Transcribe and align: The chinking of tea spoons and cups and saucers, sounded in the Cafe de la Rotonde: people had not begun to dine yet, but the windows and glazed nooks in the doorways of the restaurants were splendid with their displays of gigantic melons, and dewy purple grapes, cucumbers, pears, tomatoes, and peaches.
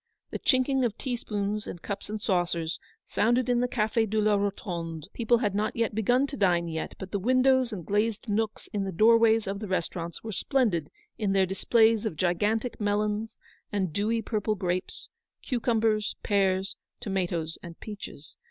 The 0.31 0.39
chinking 0.39 0.83
of 0.83 0.97
tea 0.97 1.15
spoons 1.15 1.67
and 1.67 1.79
cups 1.79 2.09
and 2.09 2.19
saucers, 2.19 2.79
sounded 3.05 3.47
in 3.47 3.59
the 3.59 3.67
Cafe 3.67 4.07
de 4.07 4.19
la 4.19 4.35
Rotonde: 4.35 5.07
people 5.13 5.37
had 5.37 5.53
not 5.53 5.75
begun 5.93 6.25
to 6.25 6.35
dine 6.37 6.67
yet, 6.67 6.95
but 6.97 7.11
the 7.11 7.19
windows 7.19 7.71
and 7.71 7.85
glazed 7.85 8.27
nooks 8.27 8.65
in 8.73 8.83
the 8.83 8.91
doorways 8.91 9.45
of 9.45 9.59
the 9.59 9.67
restaurants 9.67 10.23
were 10.23 10.31
splendid 10.31 10.89
with 11.19 11.33
their 11.33 11.45
displays 11.45 12.03
of 12.07 12.15
gigantic 12.15 12.81
melons, 12.81 13.37
and 13.71 13.93
dewy 13.93 14.23
purple 14.23 14.55
grapes, 14.55 15.09
cucumbers, 15.43 16.15
pears, 16.23 16.75
tomatoes, 16.99 17.59
and 17.61 17.79
peaches. 17.79 18.37